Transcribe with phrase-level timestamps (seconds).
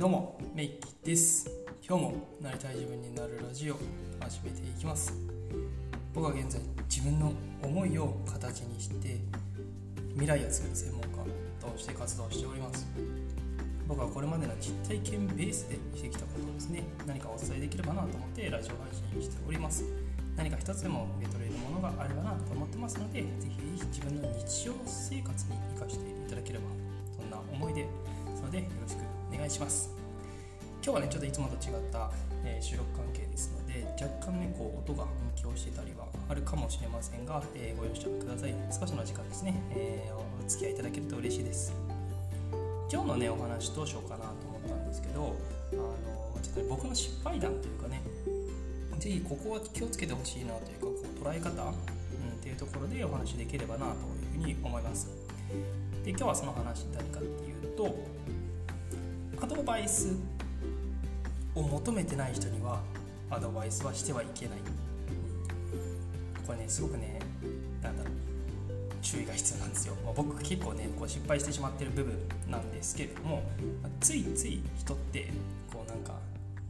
[0.00, 0.68] どうもメイ
[1.02, 1.46] キです。
[1.86, 3.76] 今日もなりたい自分になるラジオ
[4.18, 5.12] 始めていきます。
[6.14, 9.18] 僕は現在自分の思いを形にして
[10.14, 11.08] 未来を作る専門家
[11.60, 12.86] として活動しております。
[13.86, 16.82] 僕はこれまでの実体験ベースでしてきたことをですね。
[17.06, 19.84] 何かお伝えできればなと思ってラジオ配信しております。
[20.34, 23.60] 何か一つでも受け取れるものがあればなと思ってますのでぜひ
[23.92, 26.64] 自分の日常生活に生かしていただければ
[27.14, 27.86] そんな思いで。
[28.40, 29.00] すのでよろしく。
[29.00, 29.90] お願いします。
[30.82, 32.10] 今日はねちょっといつもと違った、
[32.44, 35.12] えー、収録関係ですので若干ねこう音が反
[35.52, 38.54] 響してたりはあるかもしれませんが、えー、ご容赦ください。
[38.70, 41.72] 少しの時間ですね、えー、お付き合いいただけると嬉しいです。
[42.92, 45.36] 今日のねお話どうしようかなと思ったんですけど
[45.72, 48.02] あのちょっと、ね、僕の失敗談というかね
[48.98, 51.74] ぜひここは気をつけてほしいなというかこう捉え方、うん、っ
[52.42, 53.92] ていうところでお話できればなと
[54.36, 55.08] いうふうに思います。
[56.04, 57.96] で今日はその話何かっていうと
[59.40, 60.16] アドバイス
[61.54, 62.80] を求めてない人には
[63.30, 64.58] アドバイスはしてはいけない。
[66.46, 67.20] これねすごくね
[67.80, 68.12] なんだろう
[69.02, 73.42] 注意が必要なんですよ、まあ、僕結構ねこう失敗してしまってる部分なんですけれども、
[73.82, 75.28] まあ、ついつい人って
[75.72, 76.14] こうなんか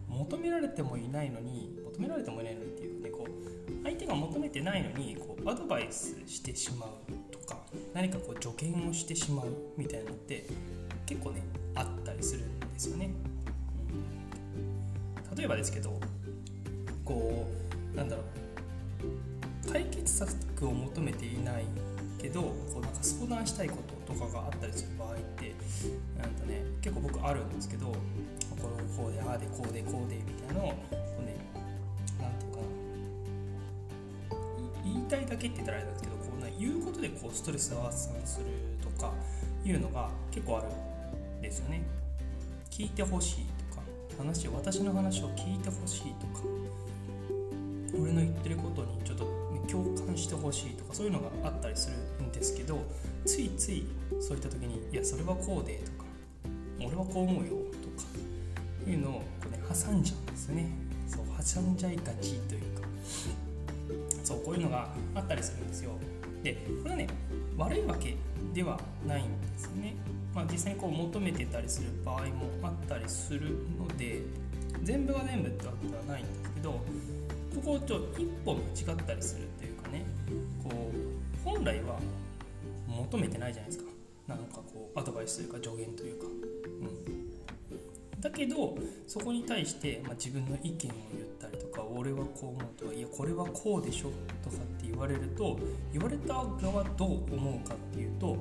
[0.08, 6.90] 求められてもいないのに求められてもいないのにっていうねこう相手が求めてないのにこうアドバイスしてしまう
[7.32, 7.56] とか
[7.94, 9.46] 何かこう助言をしてしまう
[9.77, 10.46] みたいなのって
[11.06, 11.42] 結構ね
[11.74, 13.10] あったりするんですよね。
[15.30, 15.98] うん、例えばですけど
[17.04, 17.48] こ
[17.94, 18.27] うなんだろう。
[19.70, 21.64] 解決策を求めていない
[22.20, 25.54] けどこうなんか相談したいこととかがあったりする場合って
[26.18, 27.94] なんとね結構僕あるんですけどこ
[28.77, 30.77] れこうでああでこうでこうでみたいなのをね
[32.20, 32.64] なんていうかな。
[34.84, 38.46] 言いたいだけって言ったらあれなんですけどこう、ね、言うことでこうストレスを発散する
[38.82, 39.12] とか
[39.64, 40.66] いうのが結構ある
[41.41, 41.83] ですよね。
[42.70, 43.83] 聞いてほしいとか
[44.19, 46.42] 話私の話を聞いてほしいとか
[47.95, 49.27] 俺の言ってることにちょっと
[49.68, 52.78] 共感してほしいとかそういうのがあったりするんですけど
[53.24, 53.86] ついつい
[54.20, 56.05] そういった時に「いやそれはこうで」とか
[56.80, 57.51] 「俺はこう思うよ」
[57.83, 60.70] とかいうのをこう、ね、挟んじゃうんですね。
[61.07, 62.89] そう挟んじゃいがちというか。
[64.24, 65.90] そうこういうのがあったりするんですよ。
[66.42, 67.08] でこれはね
[67.57, 68.14] 悪いわけ
[68.55, 69.95] ではないんですね、
[70.35, 74.20] まあ、実際にこう求めてたりする場合もあったりするので
[74.83, 76.80] 全部が全部ってわけではないんですけどこ
[77.64, 80.05] こをちょっと一歩間違ったりするというかね
[80.63, 81.98] こう本来は
[82.86, 83.90] 求めてないじゃないですか。
[84.29, 94.13] なんかこうアドバイスというか助言というか、うん、だけどそこに対して、まあ、自分の意見を言ったりとか俺はこう思うとかいやこれはこうでしょ
[94.45, 95.58] とかって言われると
[95.92, 98.36] 言われた側どう思うかっていうと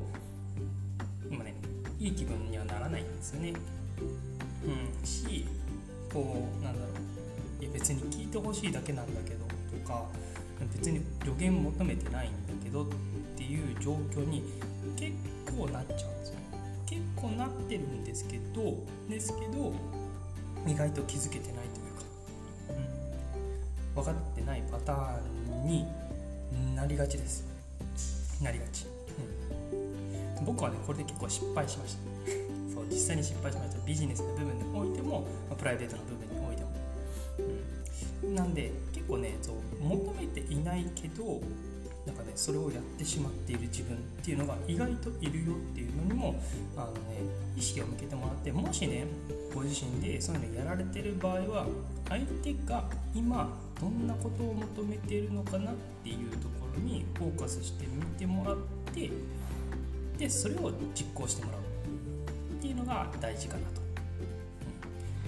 [1.99, 3.53] いい気分にはならないんですよね、
[4.63, 5.45] うん、し
[6.11, 6.87] こうなんだろ
[7.59, 7.63] う。
[7.63, 10.05] いや別に聞いてほしいだけなんだけどとか
[10.73, 12.87] 別に助言求めてないんだけどっ
[13.35, 14.43] ていう状況に
[14.95, 15.11] 結
[15.57, 16.35] 構なっちゃうんですよ。
[16.85, 18.75] 結構なってるんですけど
[19.09, 19.73] ですけど
[20.65, 22.03] 意外と気づけてないというか、
[23.97, 25.19] うん、分かってないパター
[25.65, 25.85] ンに
[26.75, 27.45] なりがちです。
[28.41, 28.78] なりがち、
[30.49, 31.99] 僕はねこれで結構失敗しました。
[32.73, 33.85] そう実際に失敗しました。
[33.85, 36.69] ビジネスの部分においても、まプライベートの部分においても。
[38.33, 41.39] なんで結構ねそう求めていないけど
[42.05, 46.41] なんかねそれをやってしまっている自分っていうのが意外といるよっていうのにも
[46.75, 46.99] あの、ね、
[47.55, 49.05] 意識を向けてもらってもしね
[49.53, 51.67] ご自身でそういうのやられてる場合は
[52.09, 52.83] 相手が
[53.13, 58.57] 今どんなことを求めているのかなっていうところにフォーカスしてみてもらっ
[58.93, 59.09] て
[60.19, 61.61] でそれを実行してもらう。
[61.61, 63.79] っていうのが大事かなと。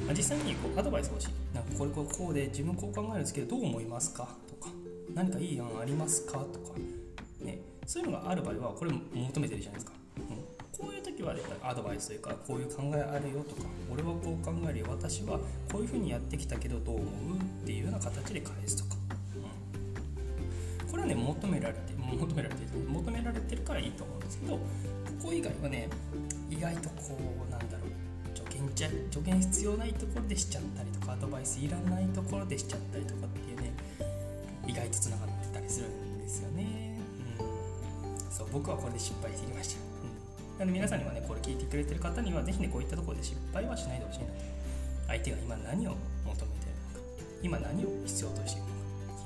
[0.06, 1.30] まあ、実際にこうアドバイス欲しい。
[1.56, 4.28] なんかこれこうこうで自分こう考えるんですけどどう思いますか？
[4.48, 4.70] とか
[5.14, 6.40] 何かいい案ありますか？
[6.40, 6.78] とか、
[7.40, 14.86] ね、そういうのがある場合はこれ求めてるじゃないですか、うん、こういう時はアドバイスというかこういう考えあるよとか俺はこう考えるよ。
[14.90, 15.40] 私は
[15.72, 17.06] こういうふうにやってきたけどどう思う？
[17.64, 19.01] っていうような形で返すとか、
[20.92, 24.60] これはね求められて求められて求められてるからいいと思うんですけどこ
[25.24, 25.90] こ以外はね
[26.50, 27.18] 意外とこ
[27.48, 27.92] うなんだろう。
[28.34, 28.70] 助言
[29.12, 33.74] 助言必要ないところでしちゃったりとかアドバイスいらないところでしちゃったりとかっていうね
[34.68, 37.00] 意外とつながってたりするんですよね、
[37.40, 44.26] うん、そう僕はこれで失敗してきました、うん、なので皆さんにはねこれ聞いてくれてる方には是非ねこういったところで失敗はしないでほしいな。
[44.26, 44.32] と
[45.08, 45.98] 相手が今何を求
[46.28, 46.56] めてるのか。
[47.44, 48.71] 今何を必要としているのか。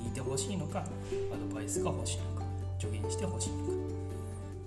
[0.03, 2.45] 聞いてほしいのかアドバイスが欲しいのか
[2.80, 3.71] 助言してほしいのか。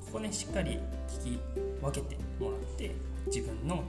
[0.06, 0.78] ここねしっかり
[1.08, 1.40] 聞き
[1.82, 2.94] 分けてもらって
[3.26, 3.84] 自分のこ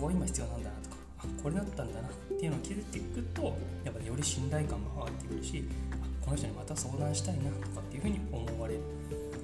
[0.00, 8.80] こが今必要なんだなとかあこれだったんだなっていうのを気づいていくとやっぱより信頼感が上がってくるしあこの人にまた相談したいなとかっていうふうに思われる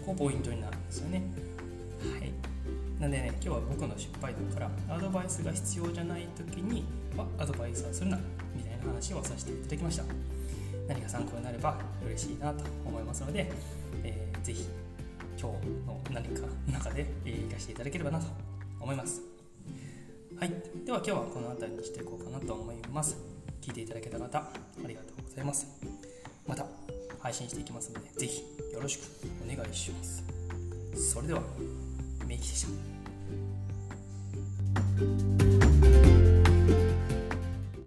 [0.04, 1.22] ここポイントになるんですよね。
[2.00, 2.32] はい。
[3.00, 6.84] なんでね今日は僕の失敗談からアドバイスが必要じゃない時に
[7.16, 8.18] はアドバイスはするな
[8.54, 10.37] みたいな話をさせていただきました。
[10.88, 13.52] 何か参考になれば嬉しいなと思いますので、
[14.02, 14.66] えー、ぜひ
[15.38, 18.26] 今日の何かの中で活かしていただければなと
[18.80, 19.20] 思います。
[20.38, 20.52] はい。
[20.84, 23.16] では今日はこの辺りにしていこうかなと思います。
[23.60, 24.50] 聞いていただけた方あ
[24.86, 25.66] りがとうございます。
[26.46, 26.64] また
[27.20, 28.42] 配信していきますのでぜひ
[28.72, 29.02] よろしく
[29.44, 30.24] お願いします。
[31.12, 31.42] それでは
[32.26, 32.66] メイキでし
[35.36, 35.37] た。